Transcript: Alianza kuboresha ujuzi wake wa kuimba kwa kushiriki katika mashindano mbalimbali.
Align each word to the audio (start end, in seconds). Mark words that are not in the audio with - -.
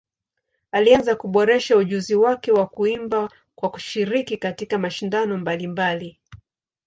Alianza 0.71 1.15
kuboresha 1.15 1.77
ujuzi 1.77 2.15
wake 2.15 2.51
wa 2.51 2.67
kuimba 2.67 3.31
kwa 3.55 3.69
kushiriki 3.71 4.37
katika 4.37 4.77
mashindano 4.77 5.37
mbalimbali. 5.37 6.19